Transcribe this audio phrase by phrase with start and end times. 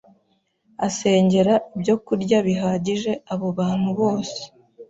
[0.87, 4.39] asengera ibyokurya bihagije abo bantu bose.